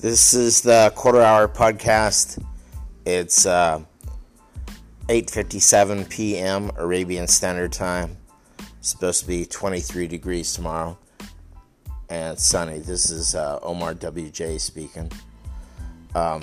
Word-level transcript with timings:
This 0.00 0.32
is 0.32 0.60
the 0.60 0.92
quarter 0.94 1.20
hour 1.20 1.48
podcast. 1.48 2.40
It's 3.04 3.46
uh, 3.46 3.82
8:57 5.08 6.08
p.m. 6.08 6.70
Arabian 6.76 7.26
Standard 7.26 7.72
Time. 7.72 8.16
It's 8.78 8.90
supposed 8.90 9.22
to 9.22 9.26
be 9.26 9.44
23 9.44 10.06
degrees 10.06 10.52
tomorrow 10.52 10.96
and 12.08 12.38
sunny. 12.38 12.78
This 12.78 13.10
is 13.10 13.34
uh, 13.34 13.58
Omar 13.60 13.94
WJ 13.94 14.60
speaking. 14.60 15.10
Um, 16.14 16.42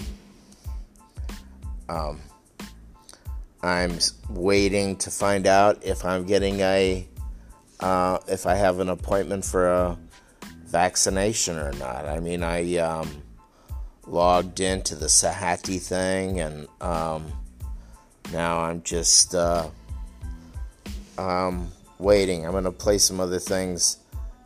um, 1.88 2.20
I'm 3.64 3.98
waiting 4.32 4.98
to 4.98 5.10
find 5.10 5.48
out 5.48 5.82
if 5.82 6.04
I'm 6.04 6.26
getting 6.26 6.60
a 6.60 7.08
uh, 7.80 8.18
if 8.28 8.48
I 8.48 8.56
have 8.56 8.82
an 8.82 8.90
appointment 8.90 9.46
for 9.46 9.70
a 9.70 9.98
vaccination 10.66 11.58
or 11.58 11.72
not. 11.72 12.06
I 12.06 12.20
mean, 12.20 12.44
I 12.44 12.76
um, 12.80 13.22
logged 14.08 14.60
into 14.60 14.96
the 14.96 15.08
Sahati 15.08 15.82
thing, 15.82 16.40
and 16.40 16.68
um, 16.82 17.32
now 18.32 18.60
I'm 18.60 18.84
just 18.84 19.36
uh, 19.36 19.70
um, 21.18 21.72
waiting. 22.00 22.46
I'm 22.46 22.64
to 22.64 22.72
play 22.72 22.98
some 22.98 23.20
other 23.20 23.40
things 23.40 23.98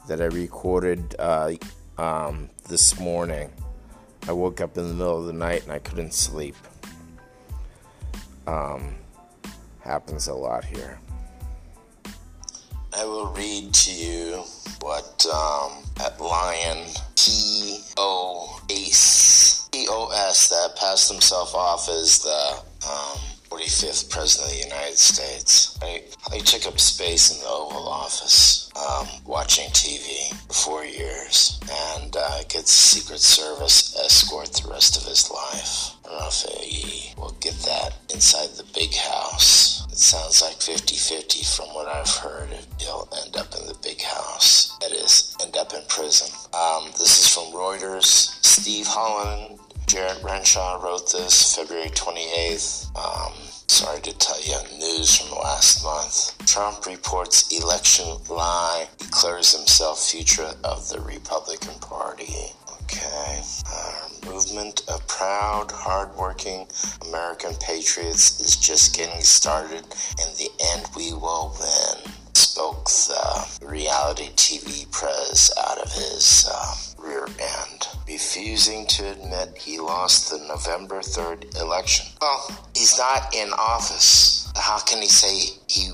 that 0.08 0.22
I 0.22 0.26
recorded 0.26 1.16
uh, 1.20 1.54
um, 1.98 2.50
this 2.68 3.00
morning. 3.00 3.52
I 4.28 4.32
woke 4.32 4.62
up 4.62 4.78
in 4.78 4.88
the 4.88 4.94
middle 4.94 5.20
of 5.20 5.26
the 5.26 5.34
night 5.34 5.64
and 5.64 5.72
I 5.72 5.80
couldn't 5.80 6.14
sleep. 6.14 6.56
Um, 8.48 8.96
happens 9.82 10.28
a 10.28 10.34
lot 10.34 10.66
here. 10.66 11.00
I 12.94 13.06
will 13.06 13.28
read 13.34 13.74
to 13.74 13.92
you 13.94 14.44
what 14.82 15.26
um, 15.34 15.84
at 16.00 16.20
Lion 16.20 16.88
P 17.16 17.82
O 17.98 18.62
Ace 18.70 19.29
P 20.30 20.32
O 20.32 20.36
S 20.36 20.50
that 20.50 20.76
passed 20.76 21.12
himself 21.12 21.56
off 21.56 21.90
as 21.90 22.20
the 22.20 22.62
um, 22.88 23.18
45th 23.50 24.12
President 24.12 24.52
of 24.52 24.58
the 24.58 24.76
United 24.76 24.98
States. 24.98 25.80
I, 25.82 26.04
I 26.32 26.38
took 26.40 26.68
up 26.68 26.80
space 26.80 27.32
in 27.34 27.40
the 27.42 27.48
Oval 27.48 27.88
Office 27.88 28.70
um, 28.76 29.08
watching 29.26 29.68
TV 29.70 30.30
for 30.48 30.54
four 30.54 30.86
years 30.86 31.60
and 31.98 32.16
uh, 32.16 32.44
gets 32.48 32.72
Secret 32.72 33.20
Service 33.20 33.98
escort 34.06 34.54
the 34.54 34.70
rest 34.70 34.98
of 34.98 35.04
his 35.08 35.32
life. 35.32 35.96
I 36.06 36.10
don't 36.10 36.20
know 36.20 36.28
if 36.28 36.64
he 36.64 37.14
will 37.18 37.36
get 37.42 37.58
that 37.66 37.96
inside 38.14 38.50
the 38.50 38.70
big 38.76 38.94
house. 38.94 39.88
It 39.92 39.98
sounds 39.98 40.44
like 40.44 40.62
50 40.62 40.96
50 40.96 41.44
from 41.44 41.74
what 41.74 41.88
I've 41.88 42.08
heard. 42.08 42.50
He'll 42.80 43.10
end 43.26 43.36
up 43.36 43.48
in 43.60 43.66
the 43.66 43.78
big 43.82 44.02
house. 44.02 44.78
That 44.80 44.92
is, 44.92 45.36
end 45.44 45.58
up 45.58 45.74
in 45.74 45.82
prison. 45.88 46.30
Um, 46.54 46.86
this 47.00 47.18
is 47.20 47.34
from 47.34 47.52
Reuters. 47.52 48.38
Steve 48.46 48.86
Holland 48.88 49.59
Jarrett 49.90 50.22
Renshaw 50.22 50.80
wrote 50.84 51.12
this 51.12 51.56
February 51.56 51.90
28th. 51.90 52.96
Um, 52.96 53.34
sorry 53.66 54.00
to 54.02 54.16
tell 54.20 54.40
you 54.40 54.78
news 54.78 55.18
from 55.18 55.36
last 55.40 55.84
month. 55.84 56.38
Trump 56.46 56.86
reports 56.86 57.52
election 57.52 58.06
lie, 58.30 58.88
declares 59.00 59.58
himself 59.58 60.00
future 60.00 60.52
of 60.64 60.88
the 60.90 61.02
Republican 61.02 61.74
Party. 61.80 62.54
Okay. 62.84 63.42
Our 63.66 64.32
movement 64.32 64.84
of 64.88 65.08
proud, 65.08 65.72
hardworking 65.72 66.68
American 67.08 67.56
patriots 67.56 68.40
is 68.40 68.58
just 68.58 68.96
getting 68.96 69.22
started. 69.22 69.86
In 70.22 70.30
the 70.38 70.52
end, 70.72 70.86
we 70.96 71.14
will 71.14 71.58
win. 71.60 72.14
Spoke 72.36 72.86
the 72.86 73.66
reality 73.66 74.30
TV 74.36 74.90
prez 74.92 75.50
out 75.58 75.80
of 75.80 75.92
his 75.92 76.48
uh, 76.48 76.76
rear 77.02 77.26
end, 77.26 77.79
refusing 78.20 78.86
to 78.86 79.10
admit 79.12 79.58
he 79.58 79.80
lost 79.80 80.30
the 80.30 80.38
November 80.40 81.00
3rd 81.00 81.56
election. 81.62 82.06
Well, 82.20 82.68
he's 82.76 82.98
not 82.98 83.34
in 83.34 83.50
office. 83.54 84.52
How 84.58 84.78
can 84.80 85.02
he 85.02 85.08
say 85.08 85.56
he 85.70 85.92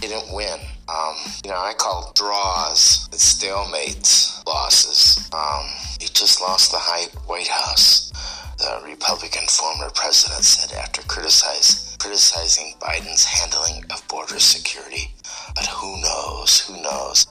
didn't 0.00 0.32
win? 0.32 0.60
Um, 0.88 1.16
you 1.42 1.50
know, 1.50 1.58
I 1.58 1.74
call 1.76 2.12
draws 2.14 3.08
and 3.10 3.18
stalemates 3.18 4.46
losses. 4.46 5.28
Um, 5.32 5.66
he 5.98 6.06
just 6.06 6.40
lost 6.40 6.70
the 6.70 6.78
White 7.26 7.48
House. 7.48 8.12
The 8.58 8.80
Republican 8.86 9.44
former 9.48 9.90
president 9.96 10.44
said 10.44 10.78
after 10.78 11.02
criticizing 11.02 12.74
Biden's 12.78 13.24
handling 13.24 13.82
of 13.90 14.06
border 14.06 14.38
security. 14.38 15.12
But 15.56 15.66
who 15.66 16.00
knows? 16.02 16.60
Who 16.68 16.80
knows? 16.80 17.26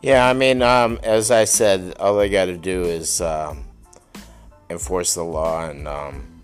Yeah, 0.00 0.26
I 0.26 0.32
mean, 0.32 0.62
um, 0.62 0.98
as 1.02 1.30
I 1.30 1.44
said, 1.44 1.94
all 2.00 2.16
they 2.16 2.30
got 2.30 2.46
to 2.46 2.56
do 2.56 2.84
is 2.84 3.20
um, 3.20 3.65
enforce 4.70 5.14
the 5.14 5.22
law, 5.22 5.68
and 5.68 5.86
um, 5.86 6.42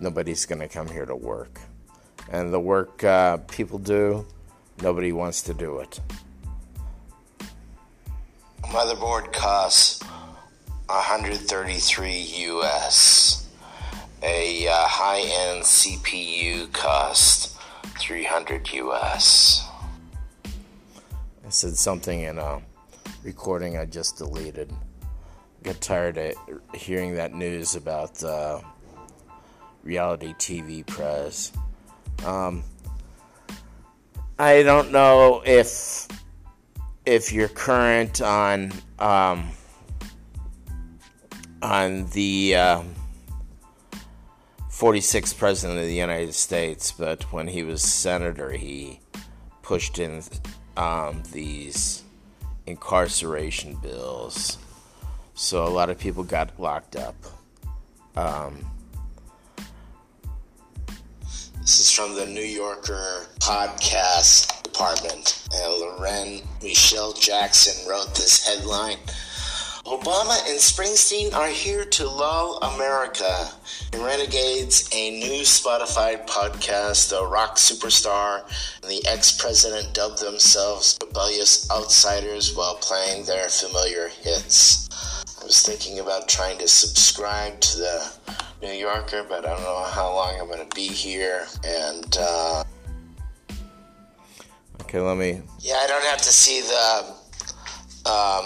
nobody's 0.00 0.46
going 0.46 0.60
to 0.60 0.68
come 0.68 0.88
here 0.88 1.06
to 1.06 1.16
work. 1.16 1.60
And 2.30 2.52
the 2.52 2.60
work 2.60 3.02
uh, 3.04 3.38
people 3.38 3.78
do, 3.78 4.26
nobody 4.82 5.12
wants 5.12 5.42
to 5.42 5.54
do 5.54 5.78
it. 5.78 6.00
Motherboard 8.64 9.32
costs 9.32 10.02
133 10.86 12.12
US. 12.12 13.46
A 14.22 14.66
uh, 14.66 14.72
high-end 14.72 15.62
CPU 15.62 16.72
costs 16.72 17.56
300 17.98 18.72
US. 18.72 19.66
I 20.44 21.50
said 21.50 21.76
something 21.76 22.22
in 22.22 22.38
a 22.38 22.60
recording 23.22 23.78
I 23.78 23.86
just 23.86 24.18
deleted. 24.18 24.72
Got 25.62 25.80
tired 25.80 26.18
of 26.18 26.34
hearing 26.74 27.14
that 27.14 27.34
news 27.34 27.74
about 27.74 28.22
uh, 28.22 28.60
reality 29.82 30.34
TV 30.34 30.86
press. 30.86 31.52
Um, 32.24 32.62
I 34.38 34.62
don't 34.62 34.92
know 34.92 35.42
if 35.44 36.06
if 37.04 37.32
you're 37.32 37.48
current 37.48 38.20
on 38.20 38.72
um, 38.98 39.48
on 41.60 42.06
the 42.10 42.54
uh, 42.54 42.82
46th 44.70 45.36
president 45.36 45.80
of 45.80 45.86
the 45.86 45.94
United 45.94 46.34
States, 46.34 46.92
but 46.92 47.24
when 47.32 47.48
he 47.48 47.64
was 47.64 47.82
senator, 47.82 48.52
he 48.52 49.00
pushed 49.62 49.98
in 49.98 50.22
um, 50.76 51.22
these 51.32 52.04
incarceration 52.66 53.74
bills. 53.76 54.58
So 55.38 55.64
a 55.64 55.70
lot 55.70 55.88
of 55.88 56.00
people 56.00 56.24
got 56.24 56.58
locked 56.58 56.96
up. 56.96 57.14
Um, 58.16 58.68
this 61.60 61.78
is 61.78 61.92
from 61.92 62.16
the 62.16 62.26
New 62.26 62.42
Yorker 62.42 63.26
podcast 63.38 64.64
department. 64.64 65.46
And 65.54 65.72
Lauren 65.74 66.40
Michele 66.60 67.12
Jackson 67.12 67.88
wrote 67.88 68.16
this 68.16 68.48
headline 68.48 68.96
Obama 69.86 70.36
and 70.50 70.58
Springsteen 70.58 71.32
are 71.32 71.48
here 71.48 71.84
to 71.84 72.08
lull 72.08 72.58
America. 72.74 73.48
In 73.92 74.02
Renegades, 74.02 74.90
a 74.92 75.20
new 75.20 75.42
Spotify 75.42 76.26
podcast, 76.26 77.10
the 77.10 77.24
rock 77.24 77.58
superstar 77.58 78.42
and 78.82 78.90
the 78.90 79.06
ex 79.06 79.40
president 79.40 79.94
dubbed 79.94 80.20
themselves 80.20 80.98
rebellious 81.00 81.70
outsiders 81.70 82.56
while 82.56 82.74
playing 82.74 83.24
their 83.24 83.48
familiar 83.48 84.08
hits. 84.08 84.87
Was 85.48 85.62
thinking 85.62 85.98
about 86.00 86.28
trying 86.28 86.58
to 86.58 86.68
subscribe 86.68 87.58
to 87.58 87.78
the 87.78 88.12
New 88.60 88.72
Yorker, 88.74 89.24
but 89.26 89.46
I 89.46 89.54
don't 89.54 89.62
know 89.62 89.82
how 89.82 90.12
long 90.12 90.38
I'm 90.38 90.46
going 90.46 90.68
to 90.68 90.76
be 90.76 90.88
here. 90.88 91.46
And, 91.64 92.16
uh, 92.20 92.64
okay, 94.82 95.00
let 95.00 95.16
me. 95.16 95.40
Yeah, 95.60 95.76
I 95.80 95.86
don't 95.86 96.04
have 96.04 96.18
to 96.18 96.30
see 96.30 96.60
the. 96.60 97.14
Um, 98.10 98.44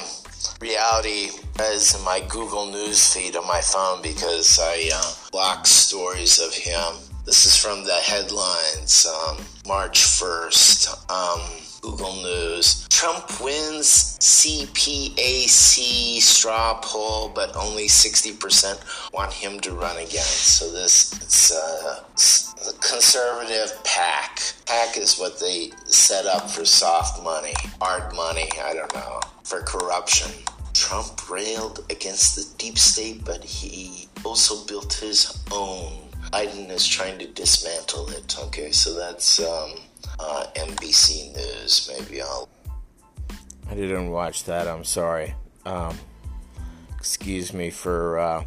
reality 0.60 1.30
as 1.58 1.96
in 1.96 2.04
my 2.04 2.20
Google 2.28 2.70
News 2.70 3.12
feed 3.12 3.34
on 3.34 3.48
my 3.48 3.60
phone 3.60 4.00
because 4.00 4.60
I 4.62 4.90
uh, 4.94 5.12
block 5.32 5.66
stories 5.66 6.38
of 6.38 6.54
him. 6.54 7.02
This 7.26 7.46
is 7.46 7.56
from 7.56 7.82
the 7.82 7.94
headlines, 7.94 9.06
um, 9.06 9.38
March 9.66 10.02
1st. 10.02 11.10
Um, 11.10 11.40
Google 11.82 12.14
News. 12.22 12.86
Trump 12.90 13.40
wins 13.40 14.16
CPAC 14.20 16.22
straw 16.22 16.78
poll, 16.80 17.28
but 17.34 17.54
only 17.56 17.88
60% 17.88 19.12
want 19.12 19.32
him 19.32 19.58
to 19.60 19.72
run 19.72 19.96
again. 19.96 20.22
So 20.22 20.70
this 20.70 21.12
it's 21.14 21.52
uh, 21.52 22.04
conservative 22.80 23.82
pack. 23.82 24.40
Pack 24.66 24.96
is 24.96 25.18
what 25.18 25.40
they 25.40 25.72
set 25.86 26.26
up 26.26 26.48
for 26.48 26.64
soft 26.64 27.22
money, 27.24 27.54
hard 27.80 28.14
money, 28.14 28.48
I 28.62 28.74
don't 28.74 28.94
know, 28.94 29.20
for 29.42 29.62
corruption. 29.62 30.30
Trump 30.74 31.28
railed 31.28 31.84
against 31.90 32.36
the 32.36 32.58
deep 32.58 32.78
state, 32.78 33.24
but 33.24 33.42
he 33.42 34.08
also 34.24 34.64
built 34.66 34.94
his 34.94 35.42
own. 35.50 35.92
Biden 36.32 36.70
is 36.70 36.86
trying 36.86 37.18
to 37.18 37.26
dismantle 37.26 38.08
it. 38.10 38.36
Okay, 38.44 38.70
so 38.70 38.94
that's 38.94 39.40
um, 39.40 39.72
uh, 40.18 40.46
NBC 40.54 41.34
News. 41.36 41.90
Maybe 41.92 42.22
I'll. 42.22 42.48
I 43.70 43.74
didn't 43.74 44.10
watch 44.10 44.44
that. 44.44 44.68
I'm 44.68 44.84
sorry. 44.84 45.34
Um, 45.64 45.98
excuse 46.96 47.52
me 47.52 47.70
for 47.70 48.18
uh, 48.18 48.44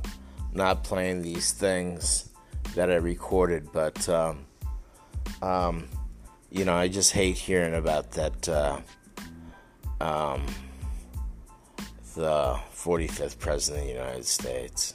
not 0.53 0.83
playing 0.83 1.21
these 1.21 1.51
things 1.51 2.29
that 2.75 2.91
I 2.91 2.95
recorded, 2.95 3.69
but 3.73 4.07
um, 4.09 4.45
um, 5.41 5.87
you 6.51 6.65
know, 6.65 6.75
I 6.75 6.87
just 6.87 7.11
hate 7.11 7.37
hearing 7.37 7.73
about 7.73 8.11
that. 8.11 8.49
Uh, 8.49 8.79
um, 10.01 10.45
the 12.15 12.57
45th 12.73 13.39
president 13.39 13.83
of 13.83 13.87
the 13.87 13.93
United 13.93 14.25
States. 14.25 14.93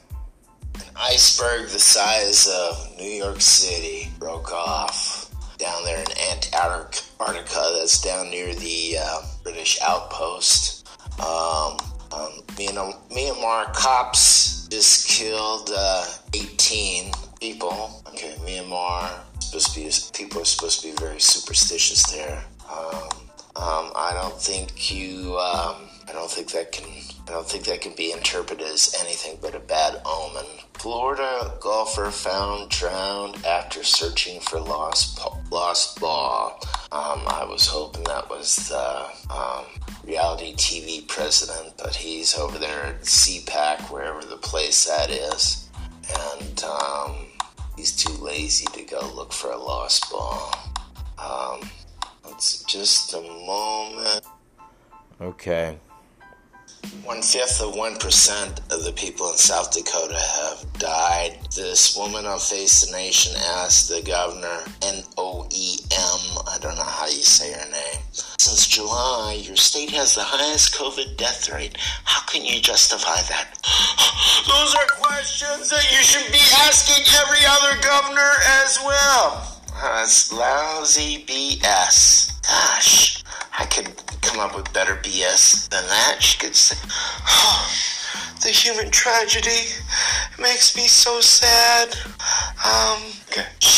An 0.74 0.82
iceberg 0.96 1.68
the 1.68 1.78
size 1.78 2.48
of 2.48 2.96
New 2.98 3.10
York 3.10 3.40
City 3.40 4.10
broke 4.18 4.52
off 4.52 5.30
down 5.58 5.84
there 5.84 5.98
in 5.98 6.06
Antarctica. 6.60 7.72
That's 7.78 8.00
down 8.00 8.30
near 8.30 8.54
the 8.54 8.96
uh, 9.00 9.22
British 9.42 9.80
outpost. 9.82 10.88
Um, 11.20 11.76
um, 12.12 12.42
Myanmar 12.56 13.72
cops 13.72 14.66
just 14.68 15.08
killed 15.08 15.70
uh, 15.74 16.06
18 16.34 17.12
people. 17.40 18.02
Okay, 18.08 18.34
Myanmar 18.40 19.10
supposed 19.40 19.74
to 19.74 20.12
be 20.12 20.26
people 20.26 20.42
are 20.42 20.44
supposed 20.44 20.80
to 20.80 20.88
be 20.88 20.94
very 20.96 21.20
superstitious 21.20 22.10
there. 22.10 22.44
Um, 22.70 23.08
um, 23.56 23.92
I 23.96 24.12
don't 24.14 24.40
think 24.40 24.92
you. 24.92 25.36
Um, 25.38 25.88
I 26.08 26.12
don't 26.12 26.30
think 26.30 26.50
that 26.52 26.72
can. 26.72 26.88
I 27.28 27.32
don't 27.32 27.46
think 27.46 27.64
that 27.64 27.80
can 27.80 27.94
be 27.96 28.12
interpreted 28.12 28.66
as 28.66 28.94
anything 29.00 29.38
but 29.40 29.54
a 29.54 29.60
bad 29.60 30.00
omen. 30.04 30.46
Florida 30.80 31.58
golfer 31.60 32.10
found 32.10 32.70
drowned 32.70 33.44
after 33.44 33.84
searching 33.84 34.40
for 34.40 34.58
lost 34.58 35.20
lost 35.50 36.00
ball. 36.00 36.58
Um, 36.90 37.20
I 37.26 37.44
was 37.46 37.66
hoping 37.66 38.04
that 38.04 38.30
was 38.30 38.70
the 38.70 39.06
um, 39.30 39.66
reality 40.06 40.54
TV 40.54 41.06
president, 41.06 41.74
but 41.76 41.94
he's 41.94 42.34
over 42.34 42.58
there 42.58 42.82
at 42.84 43.02
CPAC, 43.02 43.90
wherever 43.92 44.24
the 44.24 44.38
place 44.38 44.86
that 44.86 45.10
is, 45.10 45.68
and 46.38 46.64
um, 46.64 47.26
he's 47.76 47.94
too 47.94 48.14
lazy 48.14 48.64
to 48.72 48.82
go 48.84 49.00
look 49.14 49.34
for 49.34 49.50
a 49.50 49.58
lost 49.58 50.10
ball. 50.10 50.50
Um, 51.18 51.68
it's 52.30 52.64
just 52.64 53.12
a 53.12 53.20
moment. 53.20 54.24
Okay. 55.20 55.78
One 57.04 57.22
fifth 57.22 57.60
of 57.60 57.74
one 57.74 57.96
percent 57.96 58.60
of 58.70 58.84
the 58.84 58.92
people 58.92 59.30
in 59.30 59.36
South 59.36 59.72
Dakota 59.72 60.18
have 60.18 60.72
died. 60.74 61.38
This 61.54 61.96
woman 61.96 62.26
on 62.26 62.38
Face 62.38 62.86
the 62.86 62.92
Nation 62.96 63.34
asked 63.36 63.88
the 63.88 64.02
governor, 64.02 64.64
N 64.82 65.02
O 65.18 65.46
E 65.50 65.78
M, 65.92 66.20
I 66.46 66.58
don't 66.60 66.76
know 66.76 66.82
how 66.82 67.06
you 67.06 67.22
say 67.22 67.52
her 67.52 67.70
name. 67.70 68.00
Since 68.12 68.66
July, 68.68 69.42
your 69.42 69.56
state 69.56 69.90
has 69.90 70.14
the 70.14 70.22
highest 70.22 70.74
COVID 70.74 71.16
death 71.16 71.50
rate. 71.50 71.76
How 72.04 72.22
can 72.26 72.44
you 72.44 72.60
justify 72.60 73.20
that? 73.28 73.58
Those 74.46 74.74
are 74.74 74.86
questions 75.00 75.68
that 75.70 75.90
you 75.90 76.02
should 76.02 76.30
be 76.32 76.40
asking 76.64 77.04
every 77.20 77.44
other 77.46 77.80
governor 77.82 78.32
as 78.62 78.78
well. 78.84 79.60
That's 79.82 80.32
lousy 80.32 81.24
BS. 81.26 82.40
Gosh, 82.42 83.19
I 83.60 83.66
could 83.66 83.92
come 84.22 84.40
up 84.40 84.56
with 84.56 84.72
better 84.72 84.96
BS 84.96 85.68
than 85.68 85.86
that. 85.86 86.16
She 86.20 86.38
could 86.38 86.56
say, 86.56 86.76
oh, 87.28 87.70
the 88.42 88.48
human 88.48 88.90
tragedy 88.90 89.68
makes 90.38 90.74
me 90.76 90.88
so 90.88 91.20
sad. 91.20 91.94
Um. 92.64 93.02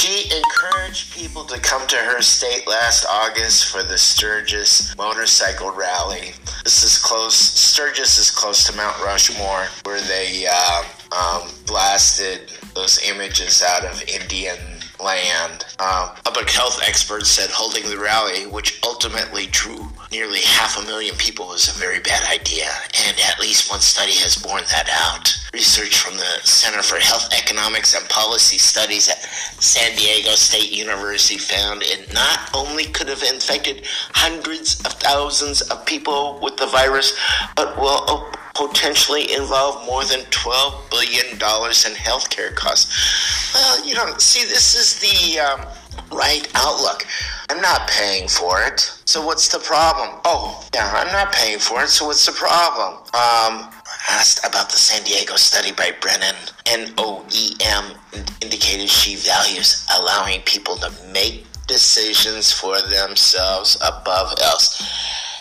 She 0.02 0.34
encouraged 0.36 1.14
people 1.14 1.44
to 1.44 1.60
come 1.60 1.86
to 1.86 1.96
her 1.96 2.20
state 2.22 2.66
last 2.66 3.06
August 3.08 3.70
for 3.70 3.84
the 3.84 3.96
Sturgis 3.96 4.96
motorcycle 4.96 5.70
rally. 5.70 6.32
This 6.64 6.82
is 6.82 6.98
close. 6.98 7.36
Sturgis 7.36 8.18
is 8.18 8.30
close 8.30 8.64
to 8.64 8.76
Mount 8.76 9.00
Rushmore, 9.04 9.66
where 9.84 10.00
they 10.00 10.46
uh, 10.50 10.84
um, 11.12 11.48
blasted 11.66 12.52
those 12.74 13.00
images 13.08 13.62
out 13.62 13.84
of 13.84 14.02
Indian 14.08 14.58
land. 15.02 15.66
Um, 15.78 16.10
public 16.24 16.50
health 16.50 16.80
experts 16.86 17.28
said 17.28 17.50
holding 17.50 17.88
the 17.88 17.98
rally, 17.98 18.46
which 18.46 18.80
ultimately 18.84 19.46
drew 19.46 19.88
nearly 20.10 20.40
half 20.40 20.78
a 20.82 20.86
million 20.86 21.14
people, 21.16 21.46
was 21.46 21.68
a 21.68 21.78
very 21.78 22.00
bad 22.00 22.22
idea, 22.28 22.68
and 23.06 23.16
at 23.20 23.40
least 23.40 23.70
one 23.70 23.80
study 23.80 24.12
has 24.12 24.36
borne 24.36 24.64
that 24.70 24.88
out. 24.90 25.36
Research 25.52 25.96
from 25.98 26.16
the 26.16 26.40
Center 26.44 26.82
for 26.82 26.96
Health 26.96 27.32
Economics 27.32 27.94
and 27.94 28.08
Policy 28.08 28.58
Studies 28.58 29.08
at 29.08 29.22
San 29.62 29.96
Diego 29.96 30.30
State 30.30 30.72
University 30.72 31.38
found 31.38 31.82
it 31.82 32.12
not 32.12 32.50
only 32.54 32.84
could 32.84 33.08
have 33.08 33.22
infected 33.22 33.82
hundreds 34.12 34.80
of 34.86 34.92
thousands 34.94 35.62
of 35.62 35.84
people 35.86 36.38
with 36.42 36.56
the 36.56 36.66
virus, 36.66 37.18
but 37.56 37.76
will 37.76 38.30
potentially 38.54 39.32
involve 39.32 39.84
more 39.86 40.04
than 40.04 40.20
$12 40.30 40.90
billion 40.90 41.32
in 41.32 41.38
healthcare 41.38 42.54
costs. 42.54 43.54
Well, 43.54 43.86
you 43.86 43.94
know, 43.94 44.12
see, 44.18 44.44
this 44.46 44.74
is 44.74 45.00
the 45.00 45.40
um, 45.40 45.66
right 46.12 46.48
outlook. 46.54 47.06
I'm 47.50 47.60
not 47.60 47.88
paying 47.88 48.28
for 48.28 48.62
it, 48.62 48.80
so 49.04 49.24
what's 49.24 49.48
the 49.48 49.58
problem? 49.58 50.20
Oh, 50.24 50.66
yeah, 50.74 50.90
I'm 50.94 51.12
not 51.12 51.32
paying 51.32 51.58
for 51.58 51.82
it, 51.82 51.88
so 51.88 52.06
what's 52.06 52.26
the 52.26 52.32
problem? 52.32 52.94
Um, 53.14 53.70
asked 54.08 54.46
about 54.46 54.70
the 54.70 54.76
San 54.76 55.02
Diego 55.04 55.36
study 55.36 55.72
by 55.72 55.92
Brennan, 56.00 56.34
NOEM 56.66 57.96
indicated 58.42 58.88
she 58.88 59.16
values 59.16 59.86
allowing 59.98 60.40
people 60.42 60.76
to 60.76 60.92
make 61.12 61.46
decisions 61.66 62.52
for 62.52 62.80
themselves 62.82 63.76
above 63.76 64.34
else. 64.40 64.82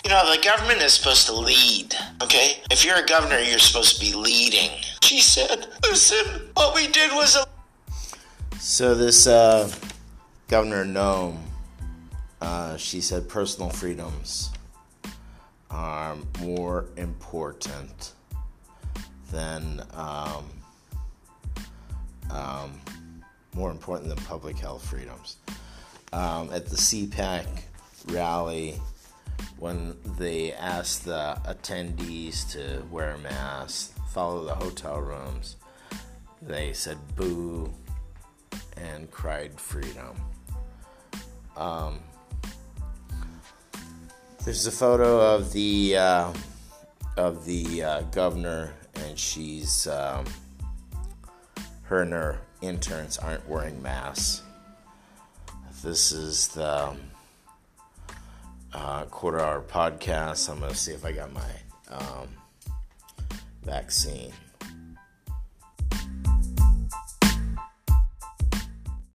You 0.04 0.10
know, 0.10 0.36
the 0.36 0.42
government 0.42 0.82
is 0.82 0.94
supposed 0.94 1.28
to 1.28 1.34
lead, 1.34 1.94
okay? 2.22 2.58
If 2.72 2.84
you're 2.84 2.98
a 2.98 3.06
governor, 3.06 3.40
you're 3.40 3.60
supposed 3.60 3.96
to 3.96 4.02
be 4.02 4.14
leading. 4.14 4.72
She 5.04 5.22
said, 5.22 5.68
listen, 5.84 6.50
what 6.56 6.74
we 6.76 6.88
did 6.88 7.12
was 7.12 7.36
a. 7.36 7.46
So, 8.60 8.96
this 8.96 9.28
uh, 9.28 9.72
Governor 10.48 10.86
Noem, 10.86 11.38
uh, 12.42 12.78
she 12.78 13.02
said 13.02 13.30
personal 13.30 13.70
freedoms 13.70 14.52
are 15.70 16.18
more 16.40 16.86
important 16.98 18.14
than. 19.32 19.84
Um, 19.94 20.46
um, 22.32 22.80
more 23.54 23.72
important 23.72 24.10
than 24.10 24.18
public 24.26 24.58
health 24.58 24.88
freedoms. 24.88 25.38
Um, 26.14 26.50
at 26.52 26.68
the 26.68 26.76
CPAC 26.76 27.46
rally, 28.08 28.80
when 29.58 29.96
they 30.18 30.54
asked 30.54 31.06
the 31.06 31.38
attendees 31.46 32.50
to 32.52 32.84
wear 32.92 33.18
masks, 33.18 33.94
follow 34.12 34.44
the 34.46 34.56
hotel 34.56 35.00
rooms, 35.00 35.58
they 36.42 36.74
said 36.74 36.98
boo 37.16 37.74
and 38.78 39.10
cried 39.12 39.60
freedom. 39.60 40.16
Um, 41.56 42.00
there's 44.44 44.66
a 44.66 44.72
photo 44.72 45.36
of 45.36 45.54
the 45.54 45.98
uh, 45.98 46.34
of 47.18 47.46
the 47.46 47.84
uh, 47.84 48.02
governor, 48.04 48.74
and 48.96 49.18
she's 49.18 49.86
um, 49.88 50.26
her 51.84 52.02
and 52.02 52.14
her 52.14 52.40
interns 52.62 53.18
aren't 53.18 53.48
wearing 53.48 53.82
masks. 53.82 54.42
This 55.84 56.12
is 56.12 56.48
the 56.50 56.96
uh, 58.74 59.06
quarter 59.06 59.40
hour 59.40 59.62
podcast. 59.62 60.50
I'm 60.50 60.60
to 60.72 60.78
see 60.78 60.94
if 60.94 61.06
I 61.06 61.12
got 61.12 61.32
my 61.34 61.52
um, 61.90 62.30
vaccine. 63.64 64.34